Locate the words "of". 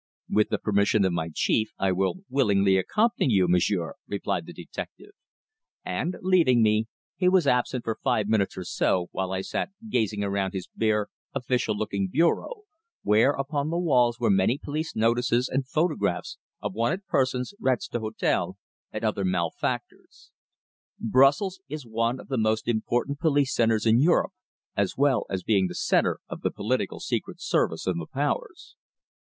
1.05-1.13, 16.63-16.73, 22.19-22.27, 26.27-26.41, 27.85-27.97